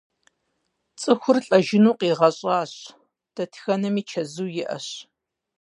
ЦӀыхур 0.99 1.37
лӀэжыну 1.45 1.97
къигъэщӀащ, 1.99 2.73
дэтхэнэми 3.35 4.01
чэзу 4.09 4.47
иӀэщ. 4.61 4.87